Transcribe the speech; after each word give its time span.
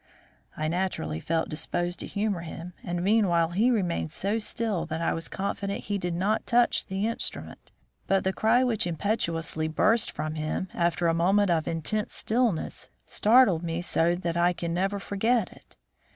I 0.57 0.67
naturally 0.67 1.19
felt 1.19 1.47
disposed 1.47 1.99
to 1.99 2.07
humour 2.07 2.39
him, 2.41 2.73
and 2.83 3.03
meanwhile 3.03 3.49
he 3.49 3.69
remained 3.69 4.11
so 4.11 4.39
still 4.39 4.87
that 4.87 4.99
I 4.99 5.13
was 5.13 5.27
confident 5.27 5.81
he 5.81 5.99
did 5.99 6.15
not 6.15 6.47
touch 6.47 6.87
the 6.87 7.05
instrument. 7.05 7.71
But 8.07 8.23
the 8.23 8.33
cry 8.33 8.63
which 8.63 8.87
impetuously 8.87 9.67
burst 9.67 10.09
from 10.09 10.33
him 10.33 10.69
after 10.73 11.05
a 11.07 11.13
moment 11.13 11.51
of 11.51 11.67
intense 11.67 12.15
stillness 12.15 12.89
startled 13.05 13.61
me 13.61 13.79
so 13.79 14.17
I 14.35 14.53
can 14.53 14.73
never 14.73 14.97
forget 14.97 15.51
it. 15.51 15.77